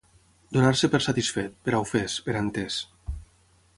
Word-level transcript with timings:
Donar-se 0.55 0.87
per 0.93 1.01
satisfet, 1.07 1.53
per 1.67 1.75
ofès, 1.83 2.17
per 2.31 2.37
entès. 2.41 2.79